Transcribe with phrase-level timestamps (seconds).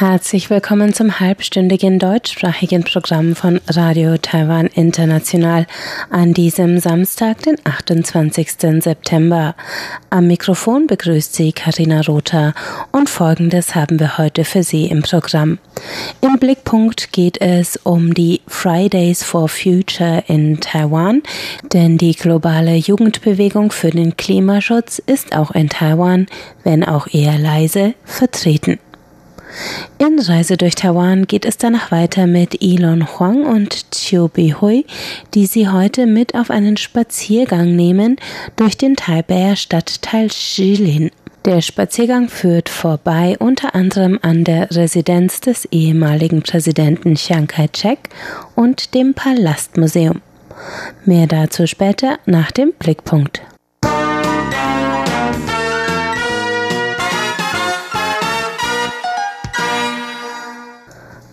[0.00, 5.66] Herzlich willkommen zum halbstündigen deutschsprachigen Programm von Radio Taiwan International
[6.08, 8.82] an diesem Samstag, den 28.
[8.82, 9.54] September.
[10.08, 12.54] Am Mikrofon begrüßt Sie Karina Rother
[12.92, 15.58] und Folgendes haben wir heute für Sie im Programm.
[16.22, 21.22] Im Blickpunkt geht es um die Fridays for Future in Taiwan,
[21.74, 26.24] denn die globale Jugendbewegung für den Klimaschutz ist auch in Taiwan,
[26.64, 28.78] wenn auch eher leise, vertreten.
[29.98, 34.86] In Reise durch Taiwan geht es danach weiter mit Elon Huang und Chiu Bihui,
[35.34, 38.16] die sie heute mit auf einen Spaziergang nehmen
[38.56, 41.10] durch den Taipeier Stadtteil Shilin.
[41.44, 48.10] Der Spaziergang führt vorbei unter anderem an der Residenz des ehemaligen Präsidenten Chiang Kai-shek
[48.56, 50.20] und dem Palastmuseum.
[51.06, 53.40] Mehr dazu später nach dem Blickpunkt.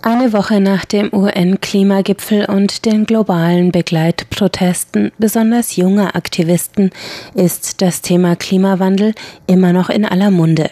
[0.09, 6.91] Eine Woche nach dem UN-Klimagipfel und den globalen Begleitprotesten besonders junger Aktivisten
[7.33, 9.13] ist das Thema Klimawandel
[9.47, 10.69] immer noch in aller Munde.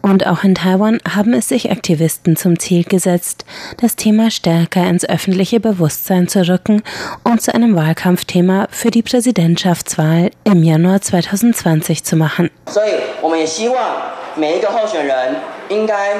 [0.00, 3.44] Und auch in Taiwan haben es sich Aktivisten zum Ziel gesetzt,
[3.82, 6.82] das Thema stärker ins öffentliche Bewusstsein zu rücken
[7.22, 12.48] und zu einem Wahlkampfthema für die Präsidentschaftswahl im Januar 2020 zu machen.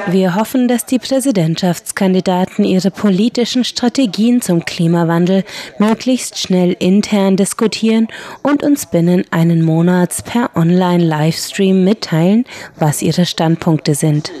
[0.07, 5.43] Wir hoffen, dass die Präsidentschaftskandidaten ihre politischen Strategien zum Klimawandel
[5.77, 8.07] möglichst schnell intern diskutieren
[8.41, 12.45] und uns binnen einen Monats per Online-Livestream mitteilen,
[12.77, 14.31] was ihre Standpunkte sind.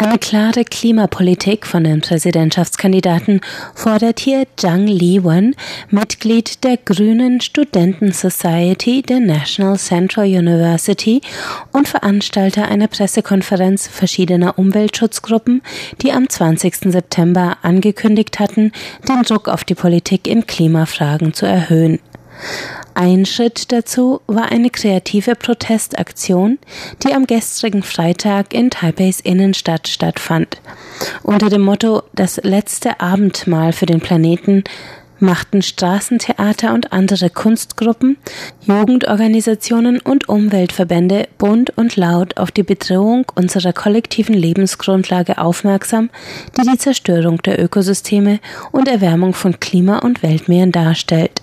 [0.00, 3.40] Eine klare Klimapolitik von den Präsidentschaftskandidaten
[3.74, 5.56] fordert hier Zhang Liwen,
[5.90, 11.20] Mitglied der Grünen Studenten Society der National Central University
[11.72, 15.62] und Veranstalter einer Pressekonferenz verschiedener Umweltschutzgruppen,
[16.00, 16.92] die am 20.
[16.92, 18.70] September angekündigt hatten,
[19.08, 21.98] den Druck auf die Politik in Klimafragen zu erhöhen.
[22.94, 26.58] Ein Schritt dazu war eine kreative Protestaktion,
[27.04, 30.60] die am gestrigen Freitag in Taipeis Innenstadt stattfand.
[31.22, 34.64] Unter dem Motto Das letzte Abendmahl für den Planeten
[35.20, 38.16] machten Straßentheater und andere Kunstgruppen,
[38.66, 46.10] Jugendorganisationen und Umweltverbände bunt und laut auf die Bedrohung unserer kollektiven Lebensgrundlage aufmerksam,
[46.56, 48.40] die die Zerstörung der Ökosysteme
[48.72, 51.37] und Erwärmung von Klima und Weltmeeren darstellt.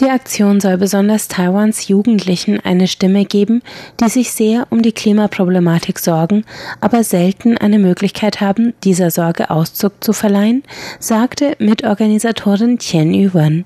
[0.00, 3.62] Die Aktion soll besonders Taiwans Jugendlichen eine Stimme geben,
[4.00, 6.44] die sich sehr um die Klimaproblematik sorgen,
[6.80, 10.62] aber selten eine Möglichkeit haben, dieser Sorge Auszug zu verleihen,
[10.98, 13.64] sagte Mitorganisatorin Qian Yuan.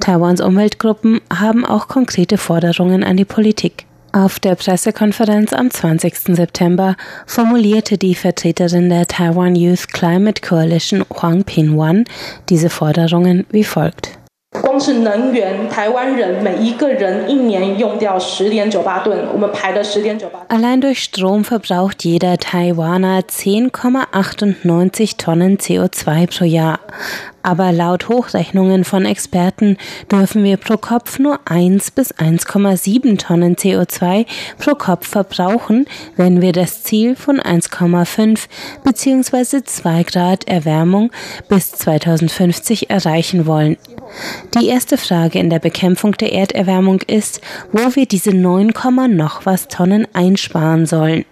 [0.00, 3.84] Taiwans Umweltgruppen haben auch konkrete Forderungen an die Politik.
[4.12, 6.34] Auf der Pressekonferenz am 20.
[6.34, 12.06] September formulierte die Vertreterin der Taiwan Youth Climate Coalition Huang Pinwan
[12.48, 14.19] diese Forderungen wie folgt.
[14.61, 20.39] 光是能源，台湾人每一个人一年用掉十点九八吨，我们排了十点九八。
[20.47, 26.79] Allein durch Strom verbraucht jeder Taiwaner 10,98 Tonnen CO2 pro Jahr.
[27.42, 29.76] Aber laut Hochrechnungen von Experten
[30.10, 34.26] dürfen wir pro Kopf nur 1 bis 1,7 Tonnen CO2
[34.58, 35.86] pro Kopf verbrauchen,
[36.16, 38.46] wenn wir das Ziel von 1,5
[38.84, 39.64] bzw.
[39.64, 41.10] 2 Grad Erwärmung
[41.48, 43.76] bis 2050 erreichen wollen.
[44.58, 47.40] Die erste Frage in der Bekämpfung der Erderwärmung ist,
[47.72, 48.72] wo wir diese 9,
[49.10, 51.24] noch was Tonnen einsparen sollen.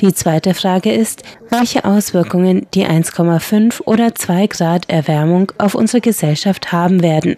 [0.00, 6.72] Die zweite Frage ist, welche Auswirkungen die 1,5 oder 2 Grad Erwärmung auf unsere Gesellschaft
[6.72, 7.36] haben werden.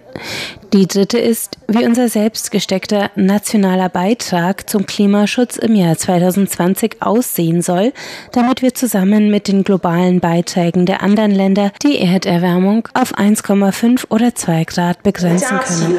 [0.73, 7.63] Die dritte ist, wie unser selbst gesteckter nationaler Beitrag zum Klimaschutz im Jahr 2020 aussehen
[7.63, 7.93] soll,
[8.33, 14.35] damit wir zusammen mit den globalen Beiträgen der anderen Länder die Erderwärmung auf 1,5 oder
[14.35, 15.99] 2 Grad begrenzen können.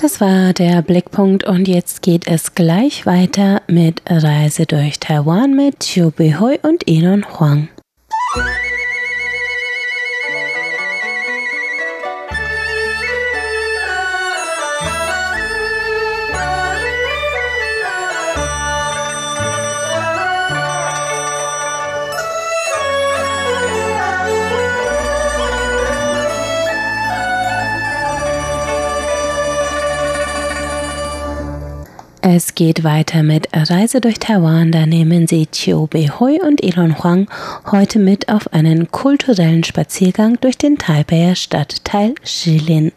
[0.00, 5.80] Das war der Blickpunkt und jetzt geht es gleich weiter mit Reise durch Taiwan mit
[5.80, 7.68] Chiu Behui und Elon Huang.
[32.38, 34.70] Es geht weiter mit Reise durch Taiwan.
[34.70, 37.26] Da nehmen Sie Chiu Bei-hui und Elon Huang
[37.68, 42.92] heute mit auf einen kulturellen Spaziergang durch den Taipeier Stadtteil Shilin.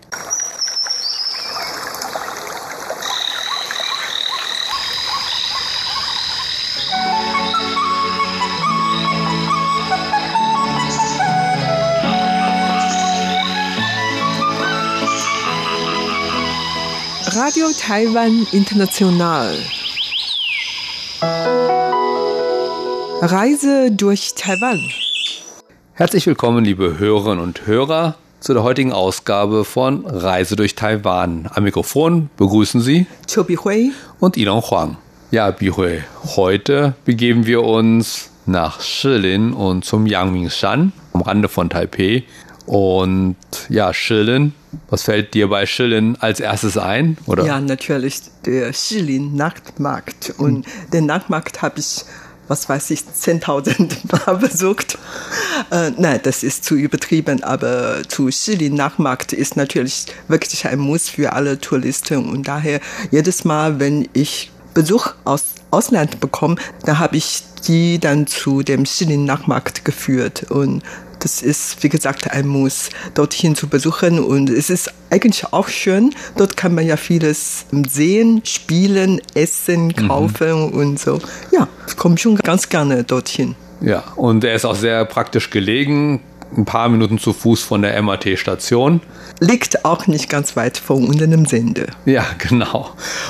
[17.61, 19.55] Radio Taiwan International.
[23.21, 24.79] Reise durch Taiwan.
[25.93, 31.51] Herzlich willkommen, liebe Hörerinnen und Hörer, zu der heutigen Ausgabe von Reise durch Taiwan.
[31.53, 33.91] Am Mikrofon begrüßen Sie Chiu Bi-hui.
[34.19, 34.97] und Ilon Huang.
[35.29, 36.01] Ja, Bihui,
[36.35, 42.23] heute begeben wir uns nach Shilin und zum Yangmingshan am Rande von Taipei.
[42.71, 43.35] Und
[43.67, 44.53] ja, Shilin,
[44.89, 47.17] was fällt dir bei Shilin als erstes ein?
[47.25, 47.45] Oder?
[47.45, 50.35] Ja, natürlich der Shilin Nachtmarkt.
[50.37, 52.05] Und den Nachtmarkt habe ich,
[52.47, 54.97] was weiß ich, 10.000 Mal besucht.
[55.69, 61.09] Äh, nein, das ist zu übertrieben, aber zu Shilin Nachtmarkt ist natürlich wirklich ein Muss
[61.09, 62.29] für alle Touristen.
[62.29, 62.79] Und daher
[63.11, 68.85] jedes Mal, wenn ich Besuch aus Ausland bekomme, dann habe ich die dann zu dem
[68.85, 70.49] Shilin Nachtmarkt geführt.
[70.49, 70.83] Und
[71.21, 74.19] das ist, wie gesagt, ein Muss, dorthin zu besuchen.
[74.19, 76.13] Und es ist eigentlich auch schön.
[76.37, 81.19] Dort kann man ja vieles sehen, spielen, essen, kaufen und so.
[81.51, 83.55] Ja, ich komme schon ganz gerne dorthin.
[83.81, 86.21] Ja, und er ist auch sehr praktisch gelegen.
[86.55, 88.99] Ein paar Minuten zu Fuß von der MAT-Station.
[89.39, 91.87] Liegt auch nicht ganz weit von unserem Sende.
[92.05, 92.89] Ja, genau.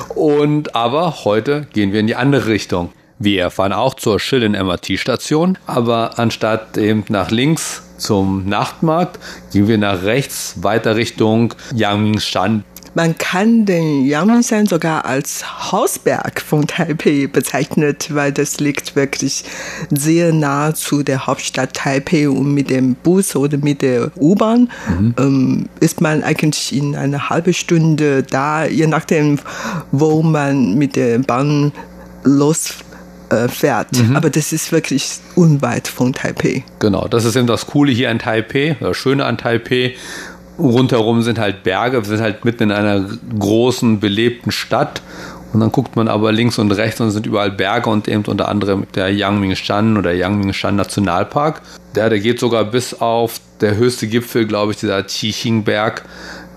[0.10, 2.92] Und aber heute gehen wir in die andere Richtung.
[3.24, 9.20] Wir fahren auch zur Schillen MRT-Station, aber anstatt eben nach links zum Nachtmarkt,
[9.54, 12.64] gehen wir nach rechts weiter Richtung Yangmingshan.
[12.96, 19.44] Man kann den Yangmingshan sogar als Hausberg von Taipei bezeichnet, weil das liegt wirklich
[19.92, 24.72] sehr nah zu der Hauptstadt Taipei und mit dem Bus oder mit der U-Bahn
[25.20, 29.38] ähm, ist man eigentlich in einer halben Stunde da, je nachdem,
[29.92, 31.72] wo man mit der Bahn
[32.24, 32.91] losfährt.
[33.32, 33.88] Äh, fährt.
[34.14, 36.66] Aber das ist wirklich unweit von Taipei.
[36.80, 39.96] Genau, das ist eben das Coole hier an Taipei, das Schöne an Taipei.
[40.60, 43.06] Rundherum sind halt Berge, wir sind halt mitten in einer
[43.40, 45.02] großen, belebten Stadt.
[45.54, 48.48] Und dann guckt man aber links und rechts und sind überall Berge und eben unter
[48.48, 51.62] anderem der Yangmingshan oder Yangmingshan Nationalpark.
[51.96, 56.04] Der, der geht sogar bis auf der höchste Gipfel, glaube ich, dieser Qixing-Berg,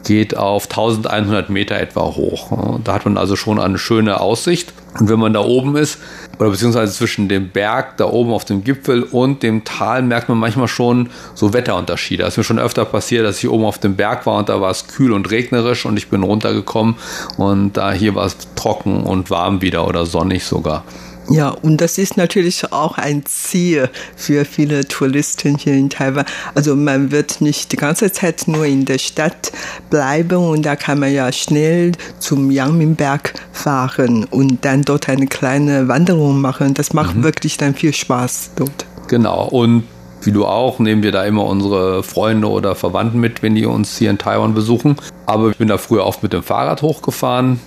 [0.05, 2.79] geht auf 1100 Meter etwa hoch.
[2.85, 4.73] Da hat man also schon eine schöne Aussicht.
[4.99, 5.99] Und wenn man da oben ist,
[6.39, 10.39] oder beziehungsweise zwischen dem Berg da oben auf dem Gipfel und dem Tal, merkt man
[10.39, 12.23] manchmal schon so Wetterunterschiede.
[12.23, 14.61] Das ist mir schon öfter passiert, dass ich oben auf dem Berg war und da
[14.61, 16.97] war es kühl und regnerisch und ich bin runtergekommen
[17.37, 20.85] und da hier war es trocken und warm wieder oder sonnig sogar.
[21.31, 26.27] Ja, und das ist natürlich auch ein Ziel für viele Touristen hier in Taiwan.
[26.55, 29.53] Also man wird nicht die ganze Zeit nur in der Stadt
[29.91, 35.89] bleiben und da kann man ja schnell zum Yangminberg fahren und dann dort eine kleine
[35.89, 36.75] Wanderung machen.
[36.75, 38.87] Das macht wirklich dann viel Spaß dort.
[39.09, 39.85] Genau, und
[40.23, 43.99] wie du auch, nehmen wir da immer unsere Freunde oder Verwandten mit, wenn die uns
[43.99, 44.97] hier in Taiwan besuchen.
[45.27, 47.61] Aber ich bin da früher oft mit dem Fahrrad hochgefahren.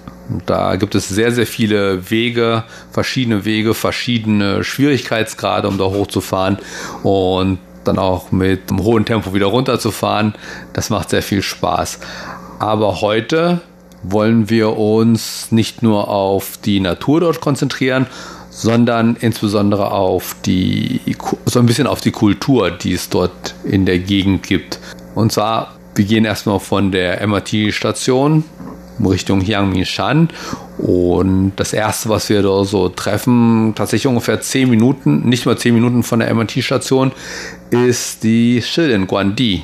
[0.45, 6.57] Da gibt es sehr, sehr viele Wege, verschiedene Wege, verschiedene Schwierigkeitsgrade, um da hochzufahren.
[7.03, 10.33] Und dann auch mit einem hohen Tempo wieder runterzufahren.
[10.73, 11.99] Das macht sehr viel Spaß.
[12.59, 13.61] Aber heute
[14.03, 18.07] wollen wir uns nicht nur auf die Natur dort konzentrieren,
[18.49, 21.01] sondern insbesondere auf die,
[21.45, 24.79] so ein bisschen auf die Kultur, die es dort in der Gegend gibt.
[25.15, 28.43] Und zwar, wir gehen erstmal von der MRT-Station
[29.05, 30.29] Richtung Yangmingshan
[30.77, 35.73] und das erste, was wir da so treffen, tatsächlich ungefähr 10 Minuten, nicht mal 10
[35.73, 37.11] Minuten von der MRT-Station,
[37.71, 39.63] ist die Shilin Guandi.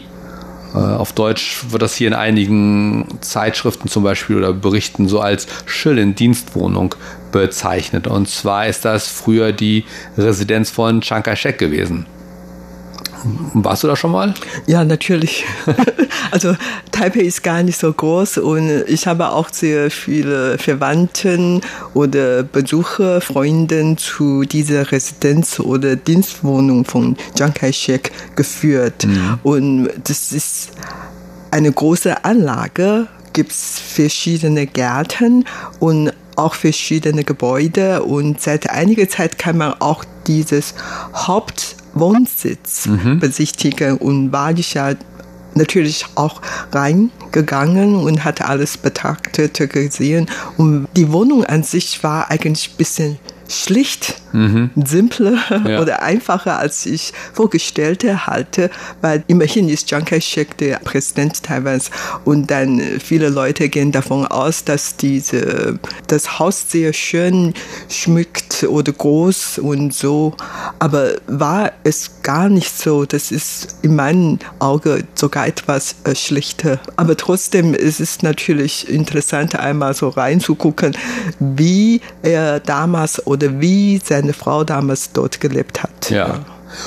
[0.73, 5.47] Äh, Auf Deutsch wird das hier in einigen Zeitschriften zum Beispiel oder Berichten so als
[5.65, 6.95] Schillen-Dienstwohnung
[7.31, 8.07] bezeichnet.
[8.07, 9.85] Und zwar ist das früher die
[10.17, 12.05] Residenz von Chiang Kai-shek gewesen.
[13.53, 14.33] Warst du da schon mal?
[14.67, 15.45] Ja, natürlich.
[16.31, 16.55] Also
[16.91, 21.61] Taipei ist gar nicht so groß und ich habe auch sehr viele Verwandten
[21.93, 29.05] oder Besucher, Freunde zu dieser Residenz oder Dienstwohnung von Chiang Kai-shek geführt.
[29.43, 30.71] Und das ist
[31.51, 35.45] eine große Anlage, gibt es verschiedene Gärten
[35.79, 40.73] und auch verschiedene Gebäude und seit einiger Zeit kann man auch dieses
[41.13, 42.87] Hauptwohnsitz
[43.19, 44.93] besichtigen und war ich ja
[45.55, 50.27] natürlich auch reingegangen und hat alles betrachtet, gesehen.
[50.57, 54.71] Und die Wohnung an sich war eigentlich ein bisschen schlicht, mhm.
[54.83, 55.81] simpler ja.
[55.81, 58.69] oder einfacher, als ich vorgestellte halte,
[59.01, 61.89] weil immerhin ist Chiang Kai-shek der Präsident Taiwans
[62.25, 67.53] und dann viele Leute gehen davon aus, dass diese, das Haus sehr schön
[67.89, 70.33] schmückt oder groß und so,
[70.79, 73.05] aber war es gar nicht so.
[73.05, 76.79] Das ist in meinem Auge sogar etwas äh, schlichter.
[76.95, 80.97] Aber trotzdem ist es natürlich interessant, einmal so reinzugucken,
[81.39, 86.09] wie er damals oder wie seine Frau damals dort gelebt hat.
[86.09, 86.39] Ja.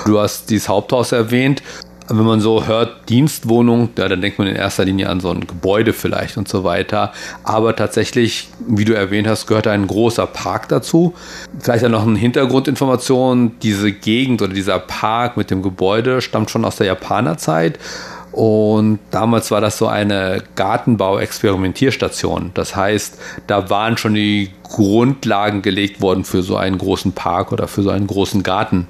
[0.04, 1.62] Du hast dieses Haupthaus erwähnt.
[2.08, 5.40] Wenn man so hört, Dienstwohnung, ja, dann denkt man in erster Linie an so ein
[5.40, 7.12] Gebäude vielleicht und so weiter.
[7.42, 11.14] Aber tatsächlich, wie du erwähnt hast, gehört ein großer Park dazu.
[11.58, 13.58] Vielleicht dann noch eine Hintergrundinformation.
[13.60, 17.80] Diese Gegend oder dieser Park mit dem Gebäude stammt schon aus der Japanerzeit.
[18.36, 22.50] Und damals war das so eine Gartenbau-Experimentierstation.
[22.52, 27.66] Das heißt, da waren schon die Grundlagen gelegt worden für so einen großen Park oder
[27.66, 28.88] für so einen großen Garten.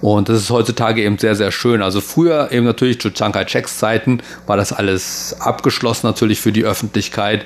[0.00, 1.82] Und das ist heutzutage eben sehr, sehr schön.
[1.82, 6.64] Also früher eben natürlich zu Chiang Kai-sheks Zeiten war das alles abgeschlossen natürlich für die
[6.64, 7.44] Öffentlichkeit.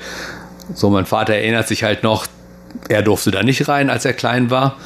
[0.74, 2.26] So, mein Vater erinnert sich halt noch,
[2.90, 4.76] er durfte da nicht rein, als er klein war.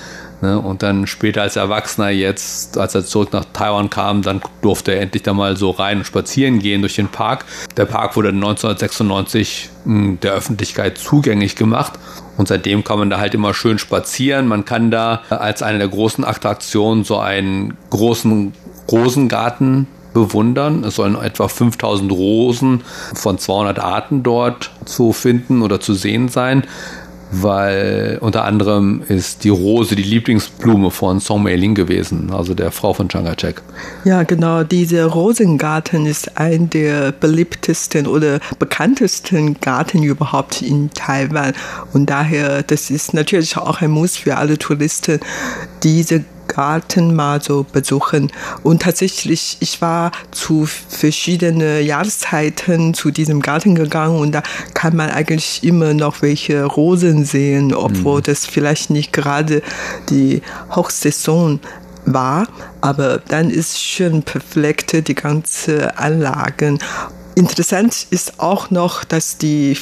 [0.42, 0.58] Ne?
[0.58, 5.00] Und dann später als Erwachsener jetzt, als er zurück nach Taiwan kam, dann durfte er
[5.00, 7.44] endlich da mal so rein und spazieren gehen durch den Park.
[7.76, 11.92] Der Park wurde 1996 hm, der Öffentlichkeit zugänglich gemacht.
[12.37, 14.49] Und seitdem kann man da halt immer schön spazieren.
[14.49, 18.52] Man kann da als eine der großen Attraktionen so einen großen
[18.90, 20.82] Rosengarten bewundern.
[20.82, 22.82] Es sollen etwa 5000 Rosen
[23.14, 26.64] von 200 Arten dort zu finden oder zu sehen sein
[27.32, 32.92] weil unter anderem ist die Rose die Lieblingsblume von Song Mei-ling gewesen, also der Frau
[32.92, 33.62] von Chiang Kai-shek.
[34.04, 34.62] Ja, genau.
[34.64, 41.54] Dieser Rosengarten ist ein der beliebtesten oder bekanntesten Garten überhaupt in Taiwan.
[41.94, 45.18] Und daher, das ist natürlich auch ein Muss für alle Touristen,
[45.82, 48.30] diese Garten mal so besuchen.
[48.62, 54.42] Und tatsächlich, ich war zu verschiedenen Jahreszeiten zu diesem Garten gegangen und da
[54.75, 58.25] kann man eigentlich immer noch welche Rosen sehen, obwohl mhm.
[58.25, 59.62] das vielleicht nicht gerade
[60.11, 60.42] die
[60.75, 61.61] Hochsaison
[62.04, 62.49] war,
[62.80, 66.78] aber dann ist schön perfekt die ganze Anlagen
[67.34, 69.76] Interessant ist auch noch, dass die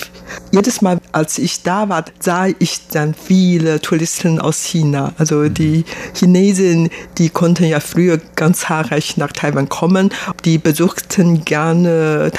[0.53, 5.13] jedes Mal, als ich da war, sah ich dann viele Touristen aus China.
[5.19, 10.11] Also die Chinesen, die konnten ja früher ganz zahlreich nach Taiwan kommen.
[10.45, 12.31] Die besuchten gerne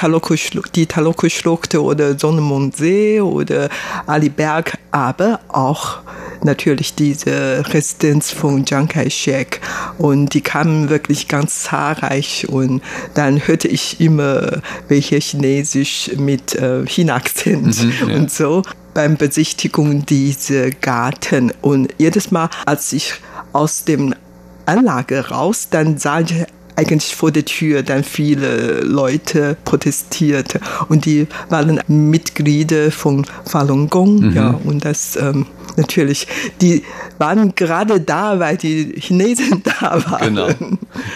[0.74, 3.68] die Taloku-Schlucht oder Sonnemondsee oder
[4.06, 5.98] Aliberg, aber auch
[6.44, 9.60] natürlich diese Residenz von Chiang Kai-shek
[9.98, 12.82] und die kamen wirklich ganz zahlreich und
[13.14, 18.16] dann hörte ich immer welche Chinesisch mit äh, China-Akzent mhm, ja.
[18.16, 18.62] und so
[18.94, 23.14] beim Besichtigung dieser Garten und jedes Mal, als ich
[23.52, 24.14] aus dem
[24.66, 26.44] Anlage raus, dann sah ich
[26.76, 34.20] eigentlich vor der Tür dann viele Leute protestiert und die waren Mitglieder von Falun Gong,
[34.20, 34.32] mhm.
[34.32, 36.26] ja, und das ähm, natürlich,
[36.60, 36.84] die
[37.18, 40.34] waren gerade da, weil die Chinesen da waren.
[40.34, 40.48] Genau.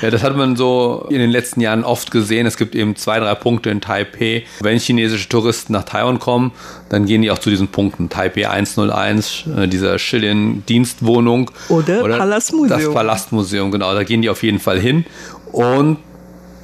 [0.03, 2.47] Ja, das hat man so in den letzten Jahren oft gesehen.
[2.47, 4.45] Es gibt eben zwei, drei Punkte in Taipei.
[4.61, 6.53] Wenn chinesische Touristen nach Taiwan kommen,
[6.89, 8.09] dann gehen die auch zu diesen Punkten.
[8.09, 11.51] Taipei 101, äh, dieser Schilling-Dienstwohnung.
[11.69, 12.81] Oder, oder Palastmuseum.
[12.81, 13.95] Das Palastmuseum, genau.
[13.95, 15.05] Da gehen die auf jeden Fall hin.
[15.53, 15.99] Und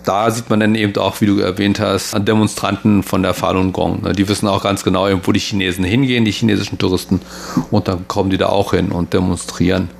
[0.04, 4.12] da sieht man dann eben auch, wie du erwähnt hast, Demonstranten von der Falun Gong.
[4.14, 7.20] Die wissen auch ganz genau, wo die Chinesen hingehen, die chinesischen Touristen.
[7.70, 9.90] Und dann kommen die da auch hin und demonstrieren.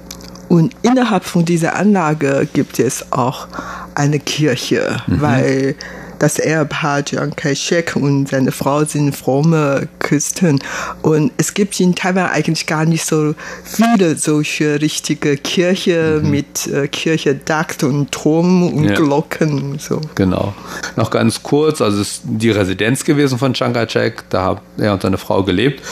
[0.48, 3.46] Und innerhalb von dieser Anlage gibt es auch
[3.94, 5.20] eine Kirche, mhm.
[5.20, 5.74] weil
[6.22, 10.60] das Ehepaar Chiang Kai-shek und seine Frau sind fromme Christen.
[11.02, 16.30] Und es gibt in Taiwan eigentlich gar nicht so viele solche richtige Kirche mhm.
[16.30, 18.94] mit äh, Kirchedach und Turm und ja.
[18.94, 19.80] Glocken.
[19.80, 20.00] So.
[20.14, 20.54] Genau.
[20.94, 24.92] Noch ganz kurz, also es ist die Residenz gewesen von Chiang Kai-shek, da haben er
[24.92, 25.82] und seine Frau gelebt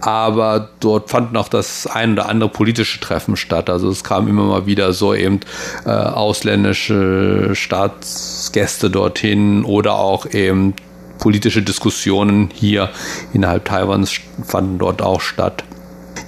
[0.00, 3.70] aber dort fand auch das ein oder andere politische Treffen statt.
[3.70, 5.40] Also es kam immer mal wieder so eben
[5.84, 10.74] äh, ausländische Staatsgäste dorthin oder auch eben
[11.18, 12.90] politische Diskussionen hier
[13.32, 15.64] innerhalb Taiwans fanden dort auch statt.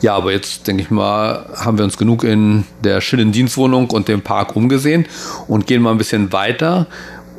[0.00, 4.08] Ja, aber jetzt denke ich mal, haben wir uns genug in der schönen Dienstwohnung und
[4.08, 5.06] dem Park umgesehen
[5.48, 6.87] und gehen mal ein bisschen weiter.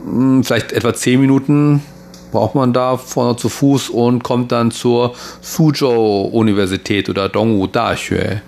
[0.03, 1.81] Hm, vielleicht etwa zehn Minuten
[2.31, 8.41] braucht man da vorne zu Fuß und kommt dann zur Suzhou-Universität oder Dongwu Daxue.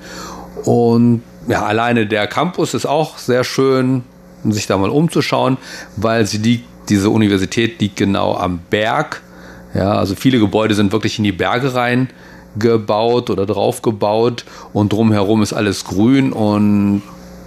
[0.66, 4.04] Und ja, alleine der Campus ist auch sehr schön,
[4.44, 5.58] um sich da mal umzuschauen,
[5.96, 9.22] weil sie liegt diese Universität liegt genau am Berg.
[9.74, 12.10] Ja, also viele Gebäude sind wirklich in die Berge rein
[12.60, 17.02] gebaut oder drauf gebaut und drumherum ist alles grün und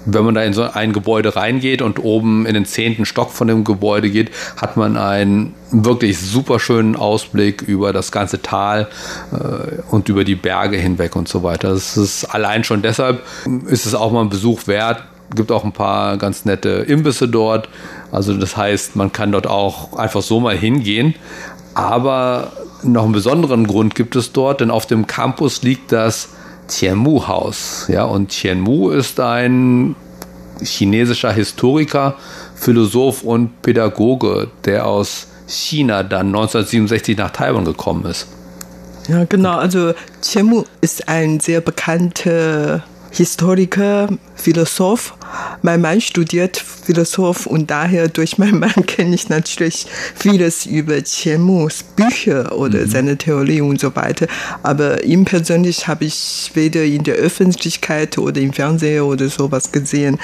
[0.06, 3.48] wenn man da in so ein Gebäude reingeht und oben in den zehnten Stock von
[3.48, 8.88] dem Gebäude geht, hat man einen wirklich super schönen Ausblick über das ganze Tal
[9.32, 11.70] äh, und über die Berge hinweg und so weiter.
[11.70, 13.22] Das ist allein schon deshalb
[13.66, 15.04] ist es auch mal ein Besuch wert.
[15.34, 17.68] Gibt auch ein paar ganz nette Imbisse dort.
[18.12, 21.14] Also das heißt, man kann dort auch einfach so mal hingehen.
[21.74, 26.28] Aber noch einen besonderen Grund gibt es dort, denn auf dem Campus liegt das
[26.68, 27.86] Tianmu-Haus.
[27.88, 29.96] Ja, und Tianmu ist ein
[30.62, 32.16] chinesischer Historiker,
[32.54, 38.28] Philosoph und Pädagoge, der aus China dann 1967 nach Taiwan gekommen ist.
[39.08, 39.58] Ja, genau.
[39.58, 39.92] Also
[40.22, 42.82] Tianmu ist ein sehr bekannter
[43.14, 45.14] Historiker, Philosoph.
[45.62, 51.84] Mein Mann studiert Philosoph und daher durch meinen Mann kenne ich natürlich vieles über Qianmus
[51.84, 52.90] Bücher oder mhm.
[52.90, 54.26] seine Theorie und so weiter.
[54.64, 60.18] Aber ihm persönlich habe ich weder in der Öffentlichkeit oder im Fernsehen oder sowas gesehen.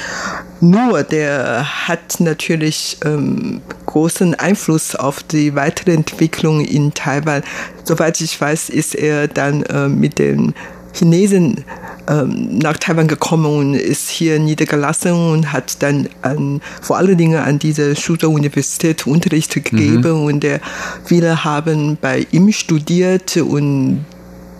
[0.61, 7.42] Nur der hat natürlich ähm, großen Einfluss auf die weitere Entwicklung in Taiwan.
[7.85, 10.54] Soweit ich weiß, ist er dann äh, mit den
[10.92, 11.64] Chinesen
[12.09, 17.38] ähm, nach Taiwan gekommen und ist hier niedergelassen und hat dann an, vor allen Dingen
[17.38, 20.25] an dieser Suzhou-Universität Unterricht gegeben mhm.
[20.25, 20.61] und der,
[21.04, 24.04] viele haben bei ihm studiert und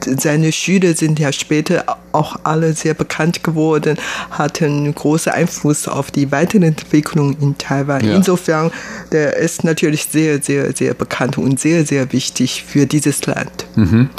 [0.05, 3.97] seine Schüler sind ja später auch alle sehr bekannt geworden,
[4.31, 8.05] hatten großen Einfluss auf die weitere Entwicklung in Taiwan.
[8.05, 8.15] Ja.
[8.15, 8.71] Insofern,
[9.13, 13.67] der ist natürlich sehr, sehr, sehr bekannt und sehr, sehr wichtig für dieses Land.
[13.77, 14.11] Mhm.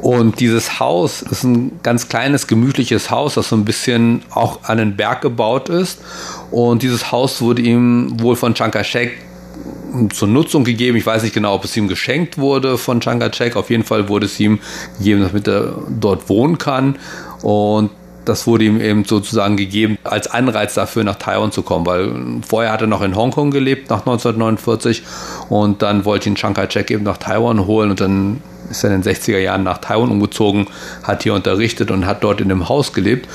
[0.00, 4.78] Und dieses Haus ist ein ganz kleines, gemütliches Haus, das so ein bisschen auch an
[4.78, 5.98] den Berg gebaut ist.
[6.50, 9.18] Und dieses Haus wurde ihm wohl von Chiang Kai-shek
[10.12, 10.96] zur Nutzung gegeben.
[10.96, 13.56] Ich weiß nicht genau, ob es ihm geschenkt wurde von Chiang Kai-shek.
[13.56, 14.58] Auf jeden Fall wurde es ihm
[14.98, 16.96] gegeben, damit er dort wohnen kann.
[17.42, 17.90] Und
[18.24, 22.12] das wurde ihm eben sozusagen gegeben als Anreiz dafür, nach Taiwan zu kommen, weil
[22.46, 25.02] vorher hat er noch in Hongkong gelebt, nach 1949,
[25.48, 29.00] und dann wollte ihn Chiang Kai-shek eben nach Taiwan holen und dann ist er in
[29.00, 30.66] den 60er Jahren nach Taiwan umgezogen,
[31.04, 33.28] hat hier unterrichtet und hat dort in dem Haus gelebt.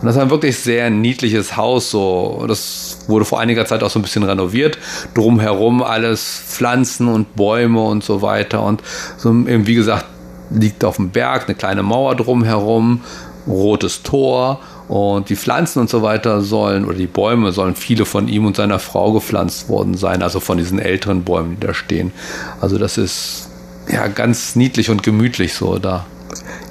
[0.00, 1.90] Und das ist ein wirklich sehr niedliches Haus.
[1.90, 2.44] So.
[2.46, 4.78] Das wurde vor einiger Zeit auch so ein bisschen renoviert.
[5.14, 8.62] Drumherum alles Pflanzen und Bäume und so weiter.
[8.62, 8.82] Und
[9.16, 10.06] so, wie gesagt,
[10.50, 13.02] liegt auf dem Berg eine kleine Mauer drumherum,
[13.46, 14.60] rotes Tor.
[14.88, 18.56] Und die Pflanzen und so weiter sollen, oder die Bäume sollen viele von ihm und
[18.56, 22.12] seiner Frau gepflanzt worden sein, also von diesen älteren Bäumen, die da stehen.
[22.60, 23.48] Also das ist
[23.90, 26.06] ja, ganz niedlich und gemütlich so da.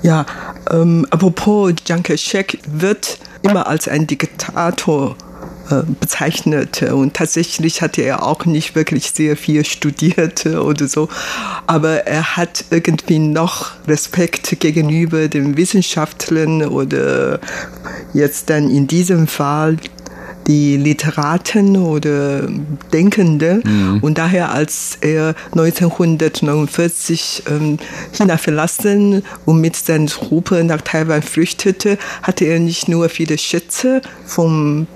[0.02, 0.26] Ja,
[0.72, 5.16] ähm, apropos Chiang Kai-shek wird immer als ein Diktator
[5.70, 11.10] äh, bezeichnet und tatsächlich hatte er auch nicht wirklich sehr viel studiert oder so,
[11.68, 17.40] aber er hat irgendwie noch Respekt gegenüber den Wissenschaftlern oder
[18.14, 19.78] jetzt dann in diesem Fall
[20.48, 22.48] die Literaten oder
[22.94, 23.62] Denkende.
[23.64, 24.00] Mhm.
[24.02, 27.78] Und daher, als er 1949 ähm,
[28.14, 34.02] China verlassen und mit seinen Truppen nach Taiwan flüchtete, hatte er nicht nur viele Schätze
[34.26, 34.88] vom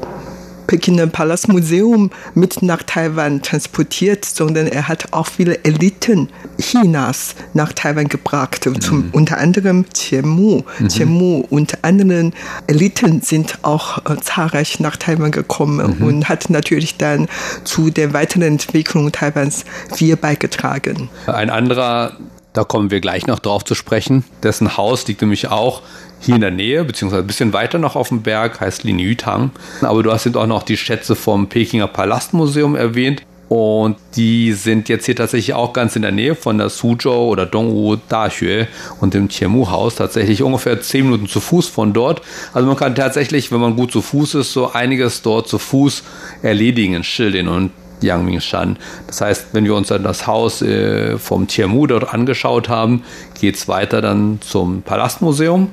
[0.69, 6.29] Pekiner Palastmuseum mit nach Taiwan transportiert, sondern er hat auch viele Eliten
[6.59, 8.67] Chinas nach Taiwan gebracht.
[8.67, 8.79] Mhm.
[8.79, 10.61] Zum, unter anderem Qianmu.
[10.77, 11.41] Mhm.
[11.49, 12.33] Und anderen
[12.67, 16.05] Eliten sind auch äh, zahlreich nach Taiwan gekommen mhm.
[16.05, 17.27] und hat natürlich dann
[17.63, 21.09] zu der weiteren Entwicklung Taiwans viel beigetragen.
[21.25, 22.13] Ein anderer
[22.53, 24.23] da kommen wir gleich noch drauf zu sprechen.
[24.43, 25.81] Dessen Haus liegt nämlich auch
[26.19, 29.51] hier in der Nähe, beziehungsweise ein bisschen weiter noch auf dem Berg, heißt Lin Yutang.
[29.81, 33.23] Aber du hast eben auch noch die Schätze vom Pekinger Palastmuseum erwähnt.
[33.49, 37.47] Und die sind jetzt hier tatsächlich auch ganz in der Nähe von der Suzhou oder
[37.47, 38.67] Dongwu Daxue
[39.01, 42.21] und dem Qianmu-Haus, tatsächlich ungefähr zehn Minuten zu Fuß von dort.
[42.53, 46.03] Also man kann tatsächlich, wenn man gut zu Fuß ist, so einiges dort zu Fuß
[46.43, 48.77] erledigen in Schildin und Yangmingshan.
[49.07, 53.03] Das heißt, wenn wir uns dann das Haus äh, vom Qianmu dort angeschaut haben,
[53.39, 55.69] geht es weiter dann zum Palastmuseum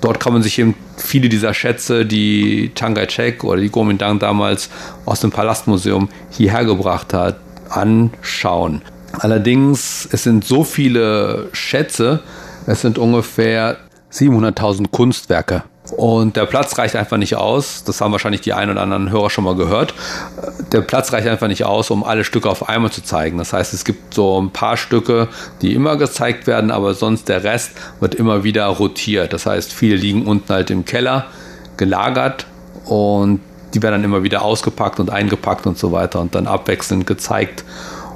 [0.00, 4.70] dort kann man sich eben viele dieser Schätze, die Chiang Kai-shek oder die Kuomintang damals
[5.06, 7.36] aus dem Palastmuseum hierher gebracht hat,
[7.68, 8.82] anschauen.
[9.12, 12.20] Allerdings, es sind so viele Schätze,
[12.66, 13.76] es sind ungefähr
[14.12, 15.64] 700.000 Kunstwerke
[15.96, 17.84] und der Platz reicht einfach nicht aus.
[17.84, 19.94] Das haben wahrscheinlich die einen oder anderen Hörer schon mal gehört.
[20.72, 23.38] Der Platz reicht einfach nicht aus, um alle Stücke auf einmal zu zeigen.
[23.38, 25.28] Das heißt, es gibt so ein paar Stücke,
[25.62, 29.32] die immer gezeigt werden, aber sonst der Rest wird immer wieder rotiert.
[29.32, 31.26] Das heißt, viele liegen unten halt im Keller
[31.76, 32.46] gelagert
[32.86, 33.40] und
[33.74, 37.64] die werden dann immer wieder ausgepackt und eingepackt und so weiter und dann abwechselnd gezeigt.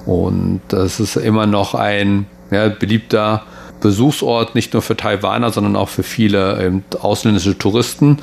[0.06, 3.44] Und das ist immer noch ein ja, beliebter
[3.84, 8.16] Besuchsort, nicht nur für Taiwaner, sondern auch für viele ausländische Touristen.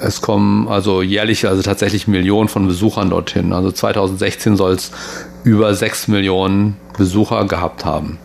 [0.00, 3.52] Es kommen also jährlich, also tatsächlich Millionen von Besuchern dorthin.
[3.52, 4.92] Also 2016 soll es
[5.42, 8.20] über 6 Millionen Besucher gehabt haben.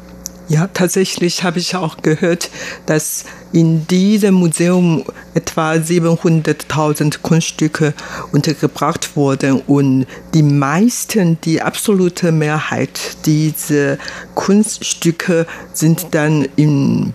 [0.51, 2.49] Ja, tatsächlich habe ich auch gehört,
[2.85, 7.93] dass in diesem Museum etwa 700.000 Kunststücke
[8.33, 13.97] untergebracht wurden und die meisten, die absolute Mehrheit dieser
[14.35, 17.13] Kunststücke sind dann in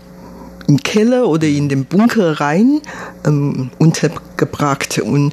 [0.66, 2.80] im Keller oder in den Bunker rein
[3.24, 4.98] ähm, untergebracht.
[4.98, 5.32] Und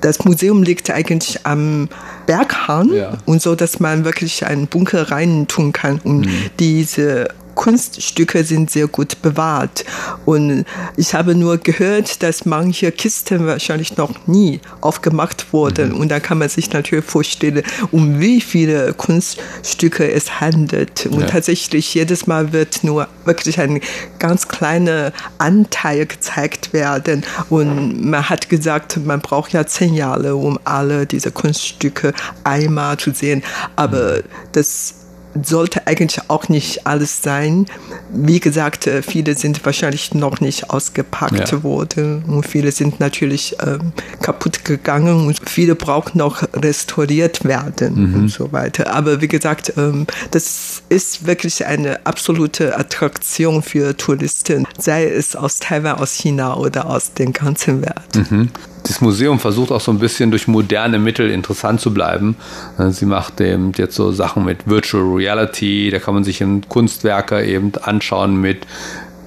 [0.00, 1.88] das Museum liegt eigentlich am
[2.26, 3.18] Berghang ja.
[3.24, 6.50] und so, dass man wirklich einen Bunker rein tun kann und mhm.
[6.58, 9.84] diese Kunststücke sind sehr gut bewahrt.
[10.24, 10.64] Und
[10.96, 15.88] ich habe nur gehört, dass manche Kisten wahrscheinlich noch nie aufgemacht wurden.
[15.88, 15.96] Mhm.
[15.96, 21.06] Und da kann man sich natürlich vorstellen, um wie viele Kunststücke es handelt.
[21.06, 21.26] Und ja.
[21.26, 23.80] tatsächlich jedes Mal wird nur wirklich ein
[24.20, 27.24] ganz kleiner Anteil gezeigt werden.
[27.50, 32.12] Und man hat gesagt, man braucht ja zehn Jahre, um alle diese Kunststücke
[32.44, 33.42] einmal zu sehen.
[33.76, 34.22] Aber mhm.
[34.52, 35.05] das
[35.44, 37.66] sollte eigentlich auch nicht alles sein.
[38.10, 41.62] Wie gesagt, äh, viele sind wahrscheinlich noch nicht ausgepackt ja.
[41.62, 48.14] worden und viele sind natürlich ähm, kaputt gegangen und viele brauchen noch restauriert werden mhm.
[48.14, 48.92] und so weiter.
[48.92, 55.58] Aber wie gesagt, ähm, das ist wirklich eine absolute Attraktion für Touristen, sei es aus
[55.58, 58.30] Taiwan, aus China oder aus der ganzen Welt.
[58.30, 58.50] Mhm
[58.86, 62.36] das Museum versucht auch so ein bisschen durch moderne Mittel interessant zu bleiben.
[62.78, 66.68] Äh, sie macht eben jetzt so Sachen mit Virtual Reality, da kann man sich in
[66.68, 68.66] Kunstwerke eben anschauen mit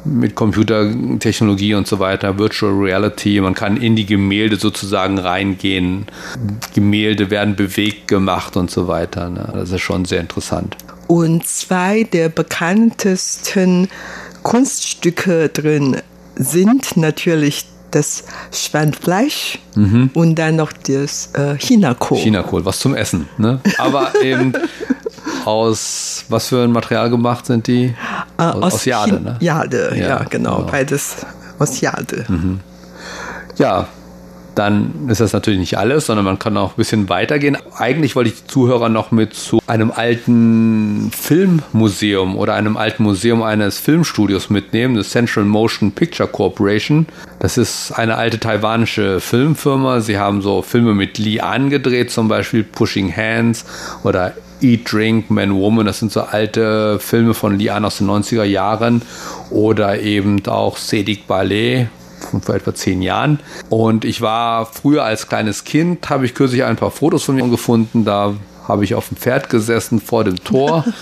[0.05, 6.05] mit Computertechnologie und so weiter, Virtual Reality, man kann in die Gemälde sozusagen reingehen.
[6.73, 9.29] Gemälde werden bewegt gemacht und so weiter.
[9.29, 9.49] Ne?
[9.53, 10.77] Das ist schon sehr interessant.
[11.07, 13.89] Und zwei der bekanntesten
[14.41, 15.97] Kunststücke drin
[16.35, 20.09] sind natürlich das Schweinfleisch mhm.
[20.13, 22.17] und dann noch das äh, Chinakohl.
[22.17, 23.27] Chinakohl, was zum Essen.
[23.37, 23.59] Ne?
[23.77, 24.53] Aber eben
[25.45, 27.93] aus was für ein Material gemacht sind die?
[28.37, 29.37] Äh, aus, aus Jade, ne?
[29.39, 31.25] Jade, ja, ja genau, genau, Beides
[31.57, 32.25] aus Jade.
[32.27, 32.59] Mhm.
[33.57, 33.87] Ja,
[34.59, 37.57] dann ist das natürlich nicht alles, sondern man kann auch ein bisschen weitergehen.
[37.77, 43.41] Eigentlich wollte ich die Zuhörer noch mit zu einem alten Filmmuseum oder einem alten Museum
[43.41, 47.05] eines Filmstudios mitnehmen, das Central Motion Picture Corporation.
[47.39, 50.01] Das ist eine alte taiwanische Filmfirma.
[50.01, 53.63] Sie haben so Filme mit Li angedreht, zum Beispiel Pushing Hands
[54.03, 58.43] oder Eat, Drink, Man, Woman, das sind so alte Filme von Lian aus den 90er
[58.43, 59.03] Jahren
[59.51, 61.87] oder eben auch Sedig Ballet,
[62.29, 63.39] von vor etwa zehn Jahren.
[63.69, 67.47] Und ich war früher als kleines Kind, habe ich kürzlich ein paar Fotos von mir
[67.47, 68.05] gefunden.
[68.05, 68.35] Da
[68.67, 70.85] habe ich auf dem Pferd gesessen vor dem Tor.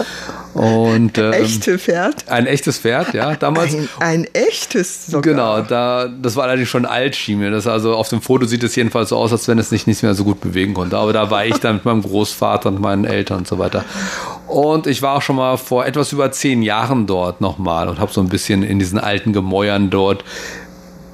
[0.58, 2.28] Und, ähm, Echte Pferd?
[2.30, 3.76] Ein echtes Pferd, ja, damals.
[3.76, 5.22] Ein, ein echtes sogar.
[5.22, 7.52] Genau, da, das war allerdings schon alt, schien mir.
[7.52, 10.02] Das also auf dem Foto sieht es jedenfalls so aus, als wenn es sich nicht
[10.02, 10.98] mehr so gut bewegen konnte.
[10.98, 13.86] Aber da war ich dann mit meinem Großvater und meinen Eltern und so weiter.
[14.48, 18.12] Und ich war auch schon mal vor etwas über zehn Jahren dort nochmal und habe
[18.12, 20.24] so ein bisschen in diesen alten Gemäuern dort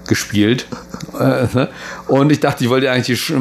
[0.07, 0.65] gespielt.
[1.19, 1.67] Äh?
[2.07, 3.33] Und ich dachte, ich wollte eigentlich die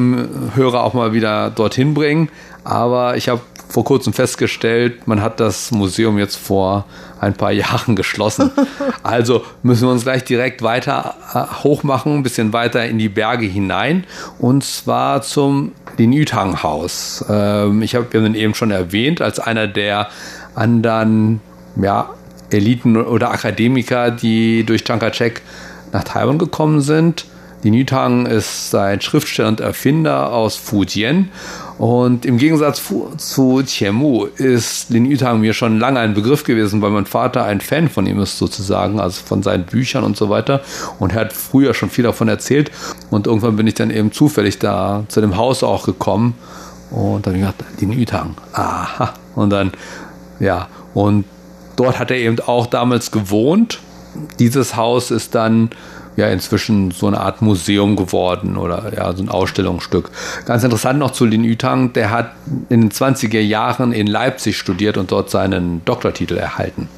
[0.54, 2.28] Hörer auch mal wieder dorthin bringen.
[2.64, 6.84] Aber ich habe vor kurzem festgestellt, man hat das Museum jetzt vor
[7.20, 8.50] ein paar Jahren geschlossen.
[9.02, 13.46] Also müssen wir uns gleich direkt weiter äh, hochmachen, ein bisschen weiter in die Berge
[13.46, 14.04] hinein.
[14.38, 17.24] Und zwar zum Linütang-Haus.
[17.28, 20.08] Ähm, ich habe ihn eben schon erwähnt, als einer der
[20.54, 21.40] anderen
[21.80, 22.10] ja,
[22.50, 25.40] Eliten oder Akademiker, die durch Chiang Kai-shek
[25.92, 27.26] nach Taiwan gekommen sind.
[27.62, 31.28] Lin Yutang ist ein Schriftsteller und Erfinder aus Fujian.
[31.78, 32.82] Und im Gegensatz
[33.18, 37.60] zu Qianmu ist Lin Yutang mir schon lange ein Begriff gewesen, weil mein Vater ein
[37.60, 40.60] Fan von ihm ist sozusagen, also von seinen Büchern und so weiter.
[40.98, 42.72] Und er hat früher schon viel davon erzählt.
[43.10, 46.34] Und irgendwann bin ich dann eben zufällig da zu dem Haus auch gekommen.
[46.90, 49.14] Und dann habe ich gedacht, Lin Yutang, aha.
[49.36, 49.70] Und dann,
[50.40, 51.24] ja, und
[51.76, 53.78] dort hat er eben auch damals gewohnt
[54.38, 55.70] dieses Haus ist dann
[56.16, 60.10] ja inzwischen so eine Art Museum geworden oder ja, so ein Ausstellungsstück.
[60.44, 62.32] Ganz interessant noch zu Lin Yutang, der hat
[62.68, 66.88] in den 20er Jahren in Leipzig studiert und dort seinen Doktortitel erhalten.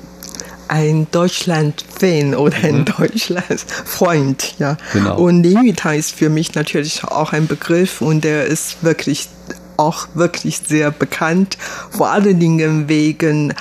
[0.66, 2.85] Ein Deutschland-Fan oder ein mhm.
[2.87, 4.77] Deutschland-Freund, ja.
[4.92, 5.18] Genau.
[5.18, 9.29] Und Lin Yutang ist für mich natürlich auch ein Begriff und der ist wirklich
[9.77, 11.59] auch wirklich sehr bekannt,
[11.90, 13.55] vor allen Dingen wegen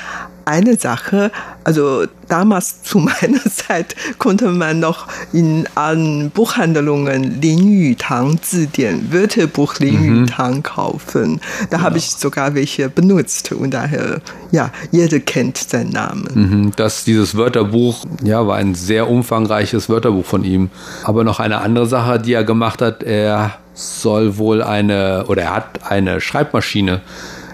[0.45, 1.31] eine Sache,
[1.63, 9.79] also damals zu meiner Zeit konnte man noch in allen Buchhandlungen Lin Yutang Zidien, Wörterbuch
[9.79, 10.63] Lin Yutang mhm.
[10.63, 11.41] kaufen.
[11.69, 11.83] Da genau.
[11.83, 16.27] habe ich sogar welche benutzt und daher, ja, jeder kennt seinen Namen.
[16.33, 16.71] Mhm.
[16.75, 20.69] Das, dieses Wörterbuch, ja, war ein sehr umfangreiches Wörterbuch von ihm.
[21.03, 25.55] Aber noch eine andere Sache, die er gemacht hat, er soll wohl eine, oder er
[25.55, 27.01] hat eine Schreibmaschine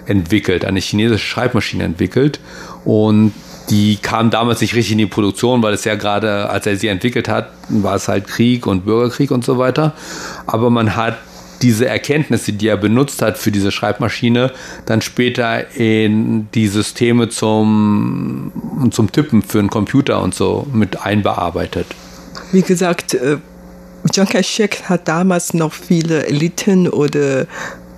[0.06, 2.40] entwickelt, eine chinesische Schreibmaschine entwickelt
[2.84, 3.32] und
[3.70, 6.88] die kam damals nicht richtig in die Produktion, weil es ja gerade, als er sie
[6.88, 9.92] entwickelt hat, war es halt Krieg und Bürgerkrieg und so weiter.
[10.46, 11.18] Aber man hat
[11.62, 14.52] diese Erkenntnisse, die er benutzt hat für diese Schreibmaschine,
[14.86, 18.50] dann später in die Systeme zum,
[18.90, 21.86] zum Tippen für einen Computer und so mit einbearbeitet.
[22.52, 23.16] Wie gesagt,
[24.10, 27.46] Chiang äh, Kai-shek hat damals noch viele Eliten oder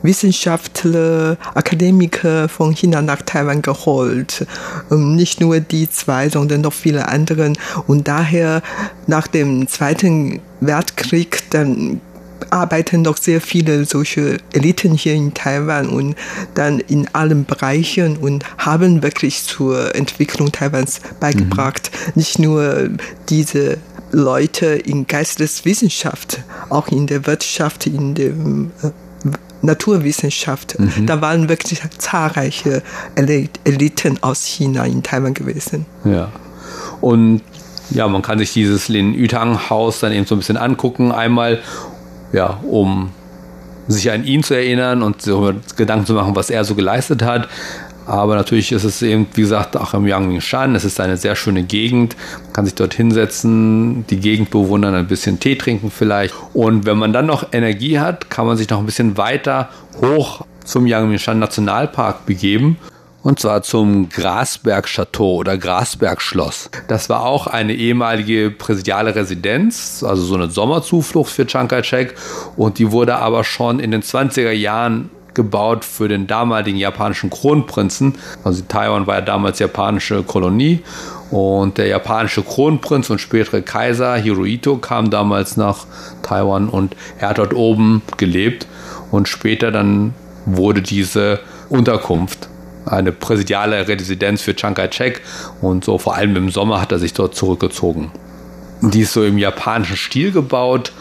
[0.03, 4.47] Wissenschaftler, Akademiker von China nach Taiwan geholt.
[4.91, 7.53] Ähm, nicht nur die zwei, sondern noch viele andere.
[7.87, 8.63] Und daher
[9.07, 12.01] nach dem Zweiten Weltkrieg dann
[12.51, 16.17] arbeiten noch sehr viele solche Eliten hier in Taiwan und
[16.55, 21.91] dann in allen Bereichen und haben wirklich zur Entwicklung Taiwans beigebracht.
[21.93, 22.13] Mhm.
[22.17, 22.91] Nicht nur
[23.29, 23.79] diese
[24.11, 28.91] Leute in Geisteswissenschaft, auch in der Wirtschaft, in dem äh,
[29.63, 30.79] Naturwissenschaft.
[30.79, 31.07] Mhm.
[31.07, 32.83] Da waren wirklich zahlreiche
[33.17, 35.87] Eliten aus China in Taiwan gewesen.
[36.05, 36.31] Ja.
[37.01, 37.43] Und
[37.91, 41.13] ja, man kann sich dieses Lin Yutang Haus dann eben so ein bisschen angucken.
[41.13, 41.61] Einmal,
[42.33, 43.11] ja, um
[43.89, 45.35] sich an ihn zu erinnern und sich
[45.77, 47.49] Gedanken zu machen, was er so geleistet hat.
[48.07, 50.75] Aber natürlich ist es eben, wie gesagt, auch im Yangmingshan.
[50.75, 52.17] Es ist eine sehr schöne Gegend.
[52.45, 56.35] Man kann sich dort hinsetzen, die Gegend bewundern, ein bisschen Tee trinken vielleicht.
[56.53, 59.69] Und wenn man dann noch Energie hat, kann man sich noch ein bisschen weiter
[60.01, 62.77] hoch zum Yangmingshan Nationalpark begeben.
[63.23, 66.71] Und zwar zum Grasberg Chateau oder Grasberg Schloss.
[66.89, 72.15] Das war auch eine ehemalige präsidiale Residenz, also so eine Sommerzuflucht für Chiang Kai-shek.
[72.57, 78.15] Und die wurde aber schon in den 20er Jahren gebaut für den damaligen japanischen Kronprinzen.
[78.45, 80.81] Also Taiwan war ja damals japanische Kolonie
[81.31, 85.87] und der japanische Kronprinz und spätere Kaiser Hirohito kam damals nach
[86.23, 88.67] Taiwan und er hat dort oben gelebt
[89.11, 90.15] und später dann
[90.45, 92.49] wurde diese Unterkunft
[92.85, 95.23] eine präsidiale Residenz für Chiang Kai-shek
[95.61, 98.11] und so vor allem im Sommer hat er sich dort zurückgezogen.
[98.83, 100.93] Die ist so im japanischen Stil gebaut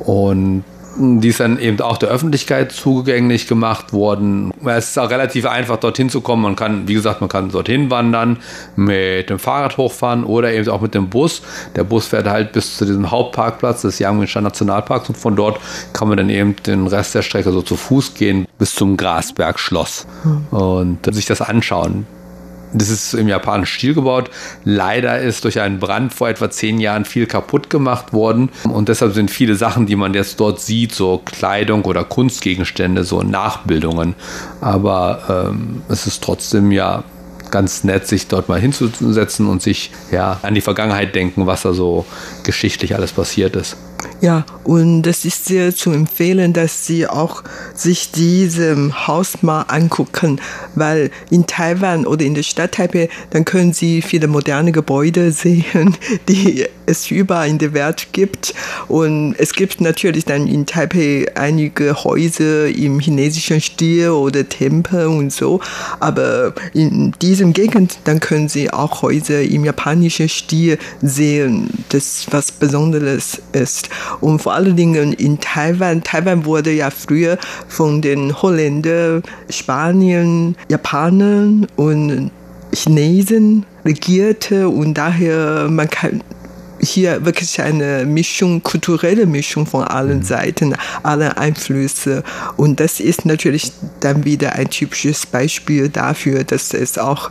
[0.00, 0.64] und
[0.98, 4.52] die ist dann eben auch der Öffentlichkeit zugänglich gemacht worden.
[4.64, 6.42] Es ist auch relativ einfach, dorthin zu kommen.
[6.42, 8.38] Man kann, wie gesagt, man kann dorthin wandern,
[8.76, 11.42] mit dem Fahrrad hochfahren oder eben auch mit dem Bus.
[11.74, 15.60] Der Bus fährt halt bis zu diesem Hauptparkplatz des Yangmingshan Nationalparks und von dort
[15.92, 19.58] kann man dann eben den Rest der Strecke so zu Fuß gehen bis zum Grasberg
[19.58, 20.06] Schloss
[20.50, 22.06] und sich das anschauen.
[22.72, 24.30] Das ist im japanischen Stil gebaut.
[24.64, 28.50] Leider ist durch einen Brand vor etwa zehn Jahren viel kaputt gemacht worden.
[28.64, 33.22] Und deshalb sind viele Sachen, die man jetzt dort sieht, so Kleidung oder Kunstgegenstände, so
[33.22, 34.14] Nachbildungen.
[34.60, 37.04] Aber ähm, es ist trotzdem ja
[37.50, 41.72] ganz nett, sich dort mal hinzusetzen und sich ja an die Vergangenheit denken, was da
[41.72, 42.04] so
[42.42, 43.76] geschichtlich alles passiert ist.
[44.20, 50.40] Ja, und es ist sehr zu empfehlen, dass Sie auch sich diesem Haus mal angucken,
[50.74, 55.96] weil in Taiwan oder in der Stadt Taipei, dann können Sie viele moderne Gebäude sehen,
[56.28, 58.54] die es überall in der Welt gibt.
[58.88, 65.32] Und es gibt natürlich dann in Taipei einige Häuser im chinesischen Stil oder Tempel und
[65.32, 65.60] so.
[66.00, 72.50] Aber in diesem Gegend, dann können Sie auch Häuser im japanischen Stil sehen, das was
[72.50, 73.90] Besonderes ist.
[74.20, 76.02] Und vor allen Dingen in Taiwan.
[76.02, 82.30] Taiwan wurde ja früher von den Holländern, Spaniern, Japanern und
[82.72, 86.22] Chinesen regierte und daher man kann
[86.80, 90.22] hier wirklich eine Mischung, kulturelle Mischung von allen mhm.
[90.22, 92.22] Seiten, alle Einflüsse.
[92.56, 97.30] Und das ist natürlich dann wieder ein typisches Beispiel dafür, dass es auch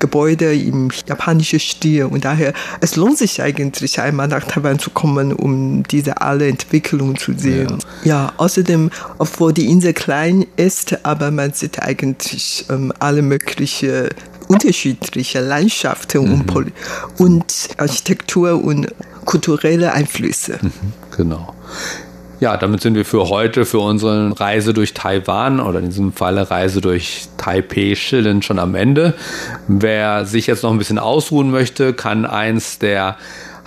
[0.00, 2.06] Gebäude im japanischen Stil.
[2.06, 7.16] Und daher, es lohnt sich eigentlich einmal nach Taiwan zu kommen, um diese alle Entwicklungen
[7.16, 7.78] zu sehen.
[8.02, 14.08] Ja, ja außerdem, obwohl die Insel klein ist, aber man sieht eigentlich ähm, alle möglichen
[14.48, 16.50] unterschiedliche Landschaften mhm.
[16.52, 16.72] und,
[17.18, 18.92] und Architektur und
[19.24, 20.58] kulturelle Einflüsse.
[20.60, 20.72] Mhm,
[21.16, 21.54] genau.
[22.40, 26.50] Ja, damit sind wir für heute, für unsere Reise durch Taiwan oder in diesem Falle
[26.50, 29.12] Reise durch Taipei Shilin schon am Ende.
[29.68, 33.18] Wer sich jetzt noch ein bisschen ausruhen möchte, kann eins der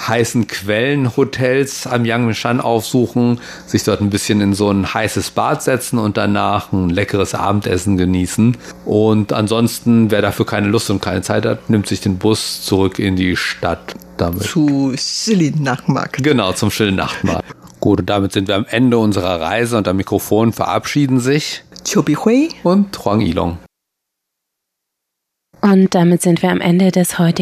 [0.08, 6.00] heißen Quellenhotels am Yangmingshan aufsuchen, sich dort ein bisschen in so ein heißes Bad setzen
[6.00, 8.58] und danach ein leckeres Abendessen genießen.
[8.86, 12.98] Und ansonsten, wer dafür keine Lust und keine Zeit hat, nimmt sich den Bus zurück
[12.98, 13.94] in die Stadt.
[14.18, 14.44] Damit.
[14.44, 16.24] Zu Shilin Nachtmarkt.
[16.24, 17.46] Genau, zum schönen Nachtmarkt.
[17.84, 22.16] Gut, und damit sind wir am Ende unserer Reise und am Mikrofon verabschieden sich Chobi
[22.16, 23.58] Hui und Huang Ilong.
[25.60, 27.34] Und damit sind wir am Ende des heutigen